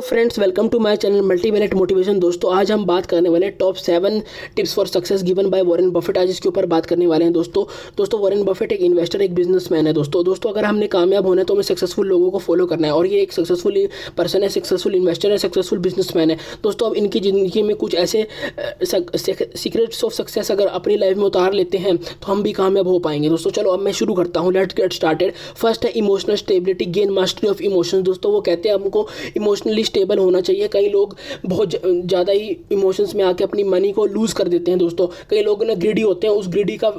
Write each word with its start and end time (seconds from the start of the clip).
Friends 0.00 0.38
welcome 0.38 0.68
to 0.68 0.78
my 0.78 0.96
channel 0.96 1.22
multi 1.22 1.50
minute 1.50 1.74
motivation 1.74 2.18
दोस्तों, 2.18 2.52
आज 2.54 2.70
हम 2.72 2.84
बात 2.86 3.06
करने 3.06 3.28
वाले 3.28 3.48
top 3.52 3.76
seven 3.76 4.20
tips 4.56 4.74
for 4.74 4.86
success 4.86 5.22
given 5.22 5.48
by 5.50 5.62
Warren 5.62 5.90
Buffett 5.90 6.18
आज 6.18 6.30
इसके 6.30 6.48
ऊपर 6.48 6.66
बात 6.66 6.86
करने 6.86 7.06
वाले 7.06 7.24
हैं 7.24 7.32
दोस्तों। 7.32 7.64
दोस्तों 7.96 8.20
वॉरेन 8.20 8.42
बफेट 8.44 8.72
एक 8.72 8.80
इन्वेस्टर 8.80 9.22
एक 9.22 9.34
बिजनेसमैन 9.34 9.86
है 9.86 9.92
दोस्तों। 9.92 10.24
दोस्तों, 10.24 10.50
अगर 10.50 10.64
हमने 10.64 10.86
कामयाब 10.88 11.26
होना 11.26 11.40
है 11.40 11.44
तो 11.46 11.54
हमें 11.54 11.62
सक्सेसफुल 11.62 12.06
लोगों 12.06 12.30
को 12.30 12.38
फॉलो 12.38 12.66
करना 12.66 12.86
है 12.86 12.92
और 12.92 13.06
ये 13.06 13.20
एक 13.22 13.32
सक्सेसफुल 13.32 13.78
पर्सन 14.16 14.42
है 14.42 14.48
सक्सेसफुल 14.48 14.94
इन्वेस्टर 14.94 15.30
है 15.30 15.38
सक्सेसफुल 15.38 15.78
बिजनेसमैन 15.78 16.30
है। 16.30 16.36
दोस्तों, 16.62 16.90
अब 16.90 16.96
इनकी 16.96 17.20
ज़िंदगी 17.20 17.62
में 17.62 17.74
कुछ 17.76 17.94
ऐसे 17.96 18.26
सीक्रेट्स 18.84 20.04
ऑफ़ 20.04 20.14
सक्सेस 20.14 20.50
अगर 20.52 20.66
अपनी 20.68 20.96
लाइफ 20.96 21.16
में 21.16 21.24
उतार 21.24 21.52
लेते 21.52 21.78
हैं 21.78 21.96
तो 21.96 22.32
हम 22.32 22.42
भी 22.42 22.52
कामयाब 22.52 22.88
हो 22.88 22.98
पाएँगे। 23.00 23.28
दोस्तों, 23.28 23.50
चलो 23.52 23.70
अब 23.70 23.80
मैं 23.80 23.92
शुरू 23.92 24.14
करता 24.14 24.40
हूँ। 24.40 24.52
लेट्स 24.52 24.76
गेट 24.76 24.92
स्टार्टेड 24.92 25.34
फ़र्स्ट 25.56 25.84
है 25.84 25.90
emotional 25.98 26.36
stability 26.36 26.86
gain 26.90 27.10
mastery 27.12 27.48
of 27.50 27.62
emotion 27.62 28.02
दोस्तों, 28.02 28.32
वो 28.32 28.40
कहते 28.40 28.68
हैं 28.68 28.76
हमको 28.76 29.06
इमोशनली 29.36 29.84
स्टेबल 29.90 30.18
होना 30.18 30.40
चाहिए। 30.42 30.68
कई 30.72 30.88
लोग 30.90 31.16
बहुत 31.46 31.74
ज़्यादा 31.84 32.32
ही 32.32 32.56
इमोशंस 32.72 33.14
में 33.14 33.24
आके 33.24 33.44
अपनी 33.44 33.64
मनी 33.66 33.92
को 33.92 34.06
लूज़ 34.08 34.34
कर 34.34 34.48
देते 34.48 34.70
हैं 34.70 34.78
दोस्तों। 34.78 35.06
कई 35.30 35.42
लोग 35.42 35.64
ना 35.64 35.74
ग्रीडी 35.76 36.02
होते 36.02 36.26
हैं, 36.26 36.34
उस 36.34 36.48
ग्रीडी 36.48 36.76
का 36.76 36.90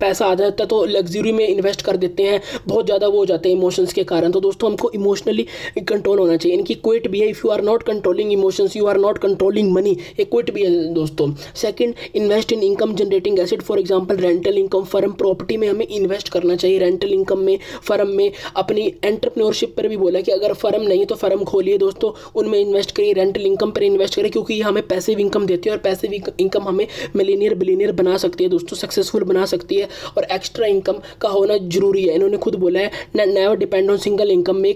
पैसा 0.00 0.26
आ 0.26 0.34
जाता 0.34 0.62
है 0.62 0.68
तो 0.68 0.84
लग्जरी 0.86 1.32
में 1.32 1.46
इन्वेस्ट 1.46 1.82
कर 1.82 1.96
देते 1.98 2.22
हैं। 2.22 2.40
बहुत 2.66 2.86
ज़्यादा 2.86 3.06
वो 3.08 3.18
हो 3.18 3.26
जाते 3.26 3.48
हैं 3.48 3.56
इमोशंस 3.56 3.92
के 3.92 4.04
कारण। 4.04 4.30
तो 4.30 4.40
दोस्तों, 4.40 4.70
हमको 4.70 4.90
इमोशनली 4.94 5.46
कंट्रोल 5.80 6.18
होना 6.18 6.36
चाहिए। 6.36 6.56
इनकी 6.58 6.74
क्विट 6.76 7.08
भी 7.10 7.20
है। 7.20 7.28
If 7.28 7.40
you 7.44 7.50
are 7.52 7.62
not 7.64 7.82
controlling 7.84 8.32
emotions 8.32 8.76
you 8.76 8.86
are 8.86 8.98
not 8.98 9.18
controlling 9.18 9.72
money 9.72 9.96
ये 10.18 10.24
क्विट 10.26 10.50
भी 10.54 10.64
है 10.64 10.92
दोस्तों। 10.94 11.30
Second 11.56 11.94
invest 12.14 12.52
in 12.52 12.62
income 12.62 12.94
generating 12.96 13.38
asset 13.38 13.62
for 13.62 13.78
example 13.78 14.16
rental 14.18 14.58
income 14.58 14.84
firm 14.86 15.12
property 15.14 15.56
में 15.56 15.68
हमें 15.68 15.86
इन्वेस्ट 15.88 16.28
करना 16.28 16.56
चाहिए। 16.56 16.78
रेंटल 16.78 17.12
इनकम 17.12 17.38
में 17.40 17.58
फर्म 17.82 18.08
में 18.16 18.30
अपनी 18.56 18.86
एंटरप्रेन्योरशिप 19.04 19.74
पर 19.76 19.88
भी 19.88 19.96
बोला 19.96 20.20
कि 20.20 20.32
अगर 20.32 20.52
फर्म 20.56 20.82
नहीं 20.82 20.98
है 20.98 21.06
तो 21.06 21.14
फर्म 21.16 21.44
खोलिए 21.44 21.78
दोस्तों। 21.78 22.10
उनमें 22.36 22.58
इन्वेस्ट 22.58 22.90
करिए 22.96 23.12
रेंटल 23.12 23.46
इनकम 23.46 23.70
पर 23.70 23.82
इन्वेस्ट 23.82 24.16
करें 24.16 24.30
क्योंकि 24.30 24.54
ये 24.54 24.62
हमें 24.62 24.86
पैसिव 24.88 25.18
इनकम 25.20 25.46
देती 25.46 25.68
है 25.68 25.74
और 25.76 25.82
पैसिव 25.82 26.12
इनकम 26.12 26.68
हमें 26.68 26.86
मिलीनियर 27.16 27.54
बिलीनियर 27.54 27.92
बना 27.94 28.16
सकती 28.16 28.44
है, 28.44 28.50
दोस्तों 28.50 28.76
सक्सेसफुल 28.76 29.24
बना 29.24 29.44
सकती 29.46 29.76
है 29.76 29.88
और 30.16 30.24
एक्स्ट्रा 30.32 30.66
इनकम 30.66 31.00
का 31.20 31.28
होना 31.28 31.56
ज़रूरी 31.58 32.04
है। 32.04 32.14
इन्होंने 32.14 32.36
खुद 32.38 32.54
बोला 32.56 32.80
है 32.80 32.90
never 33.16 33.56
depend 33.56 33.90
on 33.90 33.96
single 33.98 34.30
income 34.30 34.56
में 34.56 34.74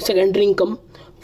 secondary 0.00 0.44
income 0.44 0.76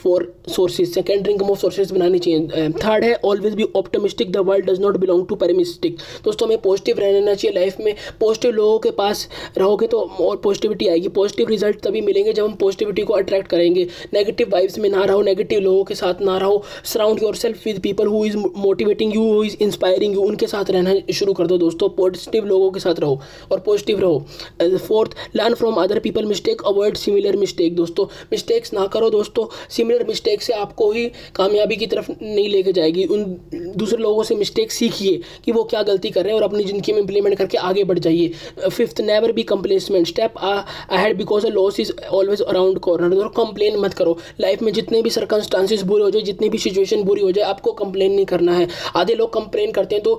for 0.04 0.32
sources 0.48 0.92
second 0.94 1.28
income 1.28 1.50
of 1.50 1.58
sources 1.58 1.92
बनानी 1.92 2.18
चाहिए 2.18 2.68
थर्ड 2.78 3.04
है 3.04 3.14
always 3.24 3.54
be 3.54 3.66
optimistic 3.76 4.32
the 4.32 4.44
world 4.46 4.70
does 4.70 4.80
not 4.80 4.96
belong 4.98 5.26
to 5.28 5.34
pessimistic 5.36 5.96
दोस्तों 6.24 6.48
हमें 6.48 6.60
पॉजिटिव 6.62 6.98
रहना 7.00 7.34
चाहिए 7.34 7.54
लाइफ 7.54 7.80
में 7.80 7.94
पॉजिटिव 8.20 8.52
लोगों 8.52 8.78
के 8.78 8.90
पास 8.98 9.28
रहोगे 9.58 9.86
तो 9.86 10.00
और 10.20 10.36
पॉजिटिविटी 10.44 10.88
आएगी 10.88 11.08
पॉजिटिव 11.14 11.48
रिज़ल्ट 11.48 11.80
तभी 11.84 12.00
मिलेंगे 12.02 12.32
जब 12.32 12.44
हम 12.44 12.54
पॉजिटिविटी 12.56 13.02
को 13.02 13.14
अट्रैक्ट 13.14 13.48
करेंगे 13.48 13.86
नेगेटिव 14.14 14.48
वाइब्स 14.52 14.78
में 14.78 14.88
ना 14.90 15.04
रहो 15.04 15.22
नेगेटिव 15.24 15.60
लोगों 15.60 15.84
के 15.84 15.94
साथ 15.94 16.20
ना 16.22 16.36
रहो 16.38 16.62
surround 16.92 17.22
yourself 17.36 17.66
with 17.66 17.80
people 17.82 18.06
who 18.06 18.24
is 18.24 18.36
motivating 18.36 19.14
you 19.14 19.22
who 19.24 19.42
is 19.44 19.56
inspiring 19.60 20.14
you 20.14 20.22
उनके 20.24 20.46
साथ 20.46 20.70
रहना 20.70 20.94
शुरू 21.14 21.32
कर 21.34 21.46
दो 21.46 21.58
दोस्तों 21.58 21.88
पॉजिटिव 21.96 22.46
लोगों 22.46 22.70
के 22.70 22.80
साथ 22.80 23.00
रहो 23.00 23.20
और 23.52 23.60
पॉजिटिव 23.66 24.00
रहो 24.00 24.76
fourth 24.78 25.14
learn 25.36 25.54
from 25.54 25.82
other 25.82 25.98
people 26.00 26.24
mistake 26.26 26.62
avoid 26.66 26.96
similar 26.96 27.36
mistake 27.36 27.76
दोस्तों 27.76 28.06
मिस्टेक्स 28.32 28.72
ना 28.74 28.86
करो 28.88 29.10
दोस्तों 29.10 29.46
सिमिलर 29.70 29.93
मिस्टेक 30.02 30.42
से 30.42 30.52
आपको 30.52 30.92
ही 30.92 31.12
कामयाबी 31.34 31.76
की 31.76 31.86
तरफ़ 31.86 32.10
नहीं 32.22 32.48
लेके 32.48 32.72
जाएगी। 32.72 33.04
उन 33.04 33.40
दूसरे 33.76 33.98
लोगों 33.98 34.22
से 34.22 34.34
मिस्टेक 34.34 34.72
सीखिए 34.72 35.20
कि 35.44 35.52
वो 35.52 35.62
क्या 35.64 35.82
गलती 35.84 36.10
कर 36.10 36.24
रहे 36.24 36.32
हैं 36.32 36.38
और 36.38 36.44
अपनी 36.44 36.64
ज़िंदगी 36.64 36.92
में 36.92 37.00
इंप्लीमेंट 37.00 37.36
करके 37.38 37.58
आगे 37.60 37.84
बढ़ 37.84 37.98
जाइए। 37.98 38.32
Fifth 38.68 39.00
never 39.02 39.32
be 39.32 39.42
complacent 39.44 40.06
step 40.06 40.38
ahead 40.38 41.16
because 41.18 41.46
a 41.46 41.50
loss 41.50 41.80
is 41.80 41.92
always 42.10 42.40
around 42.42 42.78
corner 42.80 43.16
और 43.16 43.28
कंप्लेन 43.36 43.78
मत 43.80 43.94
करो। 43.94 44.16
लाइफ 44.40 44.62
में 44.62 44.72
जितने 44.72 45.02
भी 45.02 45.10
सर्कमस्टांसिस 45.10 45.82
बुरे 45.84 46.04
हो 46.04 46.10
जाए, 46.10 46.22
जितनी 46.22 46.48
भी 46.48 46.58
सिचुएशन 46.58 47.02
बुरी 47.02 47.22
हो 47.22 47.30
जाए, 47.32 47.44
आपको 47.44 47.72
कंप्लेन 47.74 48.12
नहीं 48.12 48.26
करना 48.26 48.52
है। 48.54 48.68
आधे 48.96 49.14
लोग 49.14 49.32
कंप्लेन 49.32 49.72
करते 49.72 49.94
हैं 49.94 50.04
तो 50.04 50.14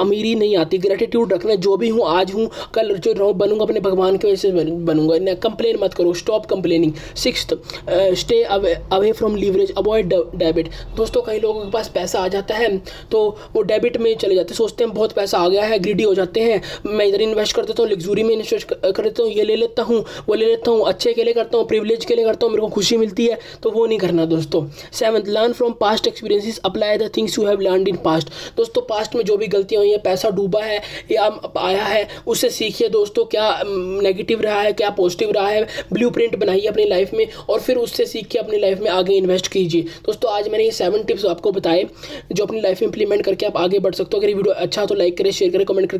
अमीरी 0.00 0.34
नहीं 0.34 0.56
आती। 0.56 0.78
ग्रेटिट्यूड 0.80 1.32
रखना 1.32 1.54
जो 1.56 1.76
भी 1.76 1.88
हूँ, 1.88 2.04
आज 2.08 2.32
हूँ, 2.34 2.48
कल 2.74 2.94
जो 2.96 3.12
रहूँ, 3.12 3.32
बनूँगा, 3.34 3.64
अपने 3.64 3.80
भगवान 3.80 4.16
की 4.16 4.26
वजह 4.26 4.36
से 4.38 4.50
बनूँगा। 4.84 5.34
कंप्लेन 5.40 5.78
मत 5.80 5.94
करो। 5.94 6.12
Stop 6.14 6.46
complaining 6.46 6.92
six 7.16 7.46
stay 8.20 8.42
away 8.42 9.12
from 9.12 9.36
leverage 9.36 9.72
avoid 9.78 10.14
debit 10.36 10.68
दोस्तों, 10.96 11.22
कई 11.22 11.38
लोगों 11.40 11.60
के 11.60 11.70
पास 11.70 11.88
पैसा 11.94 12.20
आ 12.20 12.28
जाता 12.28 12.54
है। 12.54 12.59
तो 13.12 13.20
वो 13.54 13.62
डेबिट 13.62 13.96
में 13.96 14.14
चले 14.16 14.34
जाते 14.34 14.48
हैं। 14.50 14.56
सोचते 14.56 14.84
हैं 14.84 14.92
बहुत 14.94 15.12
पैसा 15.12 15.38
आ 15.38 15.48
गया 15.48 15.64
है 15.64 15.78
ग्रीडी 15.78 16.04
हो 16.04 16.14
जाते 16.14 16.40
हैं। 16.40 16.60
मैं 16.86 17.06
इधर 17.06 17.20
इन्वेस्ट 17.22 17.56
कर 17.56 17.64
देता 17.64 17.82
हूँ 17.82 17.90
लग्जूरी 17.90 18.22
में 18.22 18.32
इन्वेस्ट 18.32 18.68
कर 18.68 19.02
देता 19.02 19.22
हूँ, 19.22 19.30
ये 19.30 19.44
ले 19.44 19.56
लेता 19.56 19.82
हूँ, 19.82 20.04
वो 20.28 20.34
ले 20.34 20.46
लेता 20.46 20.70
हूँ, 20.70 20.86
अच्छे 20.88 21.12
के 21.12 21.24
लिए 21.24 21.34
करता 21.34 21.58
हूँ 21.58 21.66
प्रिवलेज 21.68 22.04
के 22.04 22.14
लिए 22.14 22.24
करता 22.24 22.46
हूँ, 22.46 22.52
मेरे 22.52 22.62
को 22.62 22.68
खुशी 22.70 22.96
मिलती 22.96 23.26
है। 23.26 23.38
तो 23.62 23.70
वो 23.70 23.86
नहीं 23.86 23.98
करना 23.98 24.24
दोस्तों। 24.26 24.64
Seventh 24.92 25.28
learn 25.28 25.52
from 25.52 25.72
past 25.80 26.06
experiences 26.06 26.58
apply 26.60 26.96
the 26.98 27.10
things 27.16 27.38
you 27.38 27.46
have 27.46 27.60
learn 27.60 27.86
in 27.88 27.96
past 28.04 28.28
दोस्तों 28.56 28.82
पास्ट 28.82 29.14
में 29.14 29.24
जो 29.24 29.36
भी 29.36 29.46
गलतियाँ 29.48 29.82
हुई 29.82 29.90
हैं, 29.90 30.00
पैसा 30.02 30.30
डूबा 30.30 30.62
है, 30.62 30.80
या 31.12 31.24
आया 31.58 31.84
है, 31.84 32.06
उससे 32.26 32.50
सीखिए 32.50 32.88
दोस्तों, 32.88 33.24
क्या 33.26 33.62
नेगेटिव 33.66 34.40
रहा 34.40 34.60
है, 34.60 34.72
क्या 34.72 34.90
पॉजिटिव 34.92 35.30
रहा 35.30 35.48
है 35.48 35.66
ब्लू 35.92 36.10
प्रिंट 36.10 36.36
बनाइए 36.36 36.66
अपनी 36.66 36.84
लाइफ 36.84 37.12
में, 37.14 37.26
और 37.48 37.60
फिर 37.60 37.76
उससे 37.78 38.06
सीख 38.06 38.26
के 38.26 38.38
अपनी 38.38 38.58
लाइफ 38.58 38.80
में 38.80 38.90
आगे 38.90 39.14
इन्वेस्ट 39.14 39.48
कीजिए। 39.48 39.82
दोस्तों, 40.06 40.32
आज 40.32 40.48
मैंने 40.48 40.64
ये 40.64 40.70
सेवन 40.72 41.02
टिप्स 41.02 41.24
आपको 41.24 41.52
बताए, 41.52 41.84
जो 42.32 42.44
अपनी 42.50 42.60
लाइफ 42.60 42.80
में 42.82 42.86
इंप्लीमेंट 42.86 43.24
करके 43.24 43.46
आप 43.46 43.56
आगे 43.56 43.78
बढ़ 43.78 43.94
सकते 43.94 44.16
हो। 44.16 44.20
अगर 44.20 44.28
ये 44.28 44.34
वीडियो 44.34 44.54
अच्छा 44.56 44.84
तो 44.86 44.94
लाइक 44.94 45.16
करें 45.18 45.30
शेयर 45.32 45.50
करें 45.52 45.64
कमेंट 45.66 45.90
करें। 45.90 45.98